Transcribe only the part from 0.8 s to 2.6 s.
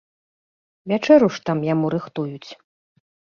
Вячэру ж там яму рыхтуюць.